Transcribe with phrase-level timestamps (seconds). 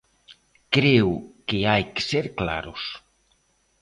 [0.75, 1.11] Creo
[1.47, 2.81] que hai que ser claros.